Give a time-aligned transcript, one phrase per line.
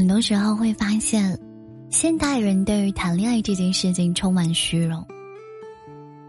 [0.00, 1.38] 很多时候会发现，
[1.90, 5.06] 现代人对于谈恋爱这件事情充满虚荣。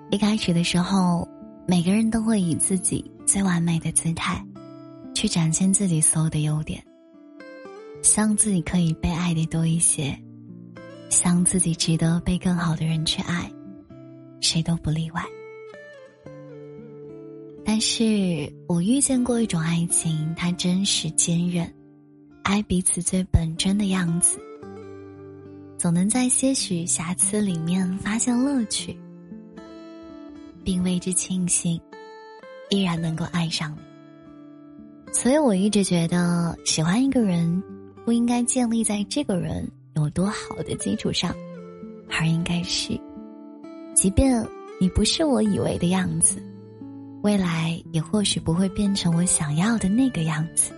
[0.10, 1.26] 一开始的时候，
[1.66, 4.46] 每个人都会以自己最完美的姿态，
[5.16, 6.84] 去展现自己所有的优点，
[8.04, 10.20] 希望自己可以被爱的多一些，
[11.08, 13.50] 希望自己值得被更好的人去爱，
[14.42, 15.24] 谁都不例外。
[17.64, 21.74] 但是我遇见过一种爱情，它真实坚韧。
[22.52, 24.38] 爱彼此最本真的样子，
[25.78, 28.94] 总能在些许瑕疵里面发现乐趣，
[30.62, 31.80] 并为之庆幸，
[32.70, 35.14] 依然能够爱上你。
[35.14, 37.64] 所以我一直觉得，喜欢一个人
[38.04, 39.66] 不应该建立在这个人
[39.96, 41.34] 有多好的基础上，
[42.10, 43.00] 而应该是，
[43.96, 44.46] 即便
[44.78, 46.44] 你不是我以为的样子，
[47.24, 50.74] 未来也或许不会变成我想要的那个样子。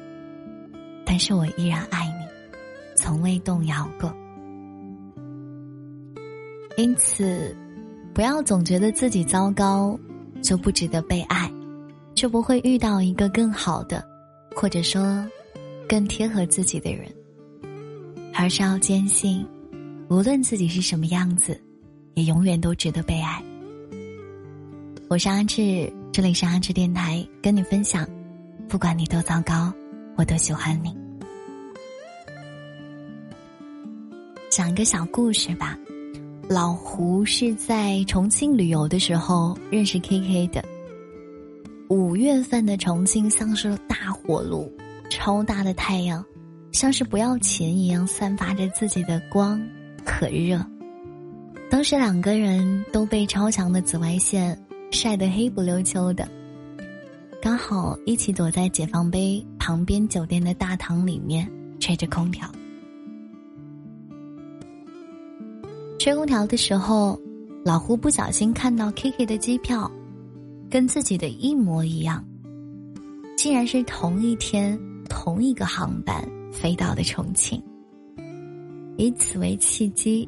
[1.06, 2.26] 但是我依然爱你，
[2.96, 4.14] 从未动摇过。
[6.78, 7.56] 因此，
[8.14, 9.98] 不要总觉得自己糟糕，
[10.42, 11.52] 就不值得被爱，
[12.16, 14.04] 就不会遇到一个更好的，
[14.56, 15.24] 或者说
[15.88, 17.06] 更贴合自己的人。
[18.34, 19.46] 而是要坚信，
[20.10, 21.62] 无论自己是什么样子，
[22.16, 23.40] 也永远都值得被爱。
[25.08, 28.08] 我是阿志，这里是阿志电台，跟你分享，
[28.68, 29.72] 不管你多糟糕。
[30.16, 30.96] 我都喜欢你。
[34.50, 35.78] 讲一个小故事吧。
[36.50, 40.64] 老胡是在重庆旅游的时候认识 K K 的。
[41.90, 44.72] 五月份的重庆像是大火炉，
[45.10, 46.24] 超大的太阳，
[46.72, 49.62] 像是不要钱一样散发着自己的光，
[50.04, 50.64] 可热。
[51.72, 54.62] 当时两个人都被超强的紫外线
[54.92, 56.28] 晒得黑不溜秋的。
[57.44, 61.46] 刚好一起躲在解放碑旁边酒店的大堂里面
[61.78, 62.50] 吹着空调。
[66.00, 67.20] 吹空调的时候，
[67.66, 69.92] 老胡不小心看到 Kiki 的机票，
[70.70, 72.24] 跟自己的一模一样，
[73.36, 74.80] 竟然是同一天
[75.10, 77.62] 同一个航班飞到的重庆。
[78.96, 80.26] 以此为契机，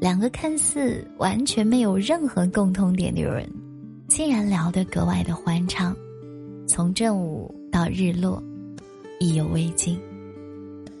[0.00, 3.46] 两个看似完全没有任何共同点的人，
[4.08, 5.94] 竟然聊得格外的欢畅。
[6.66, 8.42] 从正午到日落，
[9.20, 9.98] 意犹未尽。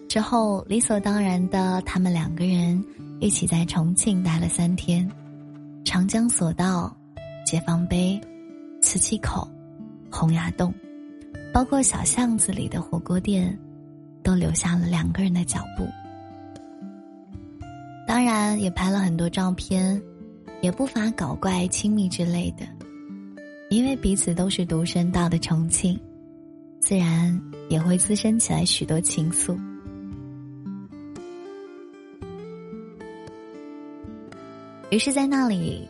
[0.08, 2.82] 之后理所当然的，他们两个人
[3.20, 5.08] 一起在重庆待了三天。
[5.84, 6.96] 长江索道、
[7.44, 8.20] 解放碑、
[8.80, 9.46] 磁器口、
[10.10, 10.72] 洪崖洞，
[11.52, 13.56] 包括小巷子里的火锅店，
[14.22, 15.86] 都留下了两个人的脚步。
[18.06, 20.00] 当然，也拍了很多照片，
[20.60, 22.66] 也不乏搞怪、亲密之类的。
[23.68, 25.98] 因为彼此都是独生到的重庆，
[26.80, 29.58] 自然也会滋生起来许多情愫。
[34.90, 35.86] 于是，在那里，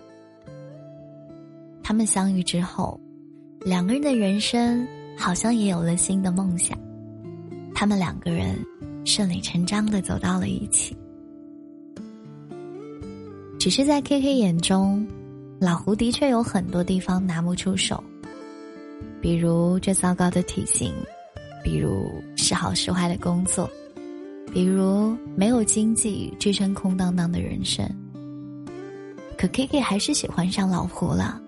[1.82, 2.98] 他们相遇之后，
[3.60, 4.86] 两个人的人生
[5.16, 6.78] 好像也有了新的梦想。
[7.75, 8.56] 他们两个人
[9.04, 10.97] 顺理成章的走到了一起，
[13.59, 15.06] 只是在 K K 眼中。
[15.59, 18.03] 老胡的确有很多地方拿不出手，
[19.22, 20.93] 比如这糟糕的体型，
[21.65, 23.69] 比如时好时坏的工作，
[24.53, 27.89] 比如没有经济支撑空荡荡的人生。
[29.39, 31.41] 可 K K 还是喜欢上老胡了。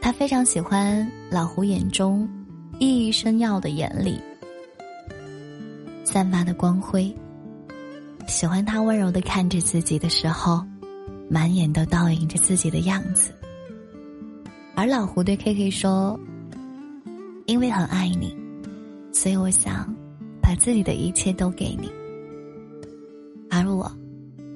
[0.00, 2.28] 他非常喜欢老胡眼中
[2.80, 4.20] 熠熠生耀的眼里
[6.04, 7.14] 散发的光辉，
[8.26, 10.66] 喜欢他温柔的看着自己的时候。
[11.30, 13.32] 满眼都倒映着自己的样子，
[14.74, 16.18] 而老胡对 K K 说
[17.46, 18.34] ：“因为很爱你，
[19.12, 19.94] 所以我想
[20.40, 21.90] 把自己的一切都给你。
[23.50, 23.90] 而我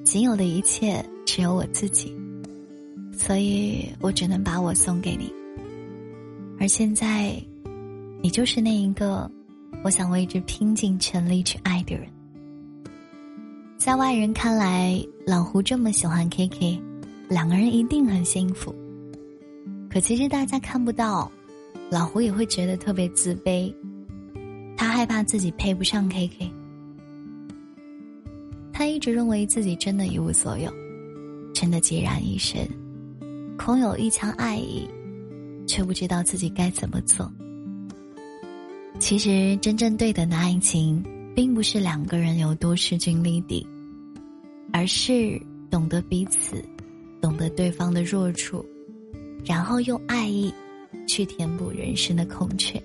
[0.03, 2.15] 仅有的一切只有我自己，
[3.15, 5.31] 所以我只能把我送给你。
[6.59, 7.35] 而现在，
[8.21, 9.29] 你就是那一个
[9.83, 12.07] 我想为之拼尽全力去爱的人。”
[13.77, 16.81] 在外人看来，老胡这么喜欢 K K，
[17.27, 18.73] 两个人一定很幸福。
[19.89, 21.29] 可其实大家看不到，
[21.89, 23.73] 老胡也会觉得特别自卑，
[24.77, 26.51] 他害怕自己配不上 K K。
[28.71, 30.71] 他一直认为自己真的一无所有，
[31.53, 32.67] 真的孑然一身，
[33.57, 34.87] 空有一腔爱意，
[35.67, 37.29] 却不知道自己该怎么做。
[38.97, 41.03] 其实，真正对等的爱情，
[41.35, 43.65] 并不是两个人有多势均力敌。
[44.75, 45.39] 而是
[45.69, 46.65] 懂得彼此，
[47.21, 48.65] 懂得对方的弱处，
[49.45, 50.51] 然后用爱意
[51.07, 52.81] 去填补人生的空缺。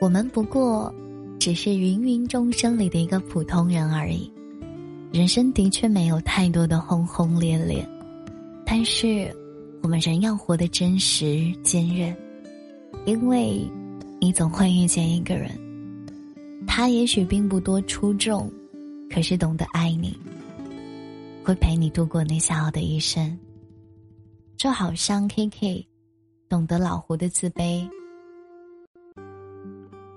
[0.00, 0.92] 我们不过
[1.38, 4.32] 只是芸芸众生里的一个普通人而已。
[5.12, 7.86] 人生的确没有太多的轰轰烈烈，
[8.64, 9.30] 但是
[9.82, 12.16] 我们人要活得真实坚韧，
[13.04, 13.70] 因为
[14.18, 15.50] 你总会遇见一个人，
[16.74, 18.50] 他也许并不多出众，
[19.10, 20.18] 可是懂得爱你，
[21.44, 23.38] 会陪你度过你想要的一生。
[24.56, 25.86] 就好像 K K，
[26.48, 27.86] 懂得老胡的自卑。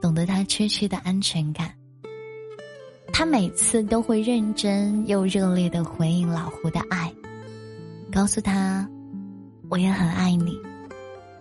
[0.02, 1.76] 懂得他痴痴的安全感，
[3.12, 7.14] 他每次都会认真又热烈的回应老胡的爱，
[8.10, 8.90] 告诉他
[9.70, 10.58] ：“我也很爱你，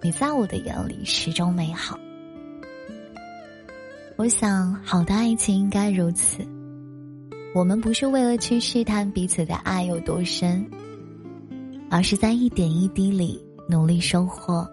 [0.03, 1.97] 你在我的眼里始终美好。”
[4.25, 6.39] 我想，好的爱情应该如此。
[7.55, 10.67] 我们不是为了去试探彼此的爱有多深，
[11.91, 13.39] 而是在一点一滴里
[13.69, 14.67] 努力收获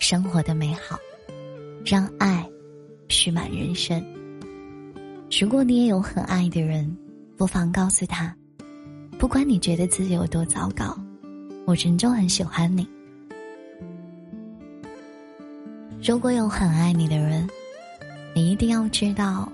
[0.00, 0.98] 生活的美好，
[1.84, 2.44] 让爱。
[3.08, 4.04] 蓄满人生。
[5.30, 6.92] 如果你也有很爱的人，
[7.36, 8.36] 不妨告诉他，
[9.16, 10.98] 不管你觉得自己有多糟糕，
[11.66, 12.84] 我仍旧很喜欢你。
[16.02, 17.48] 如果有很爱你的人，
[18.34, 19.50] 你一定要知道，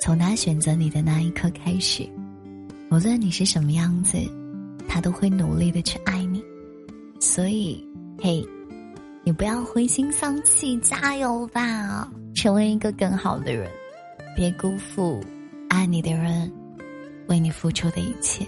[0.00, 2.08] 从他选择你的那一刻开始，
[2.90, 4.18] 无论你是什么样子，
[4.88, 6.42] 他都会努力的去爱你。
[7.18, 7.84] 所以，
[8.20, 8.44] 嘿，
[9.24, 12.08] 你不要灰心丧气，加油吧！
[12.34, 13.70] 成为一个更好的人，
[14.36, 15.20] 别辜负
[15.68, 16.50] 爱你的人
[17.28, 18.46] 为你付出的一切。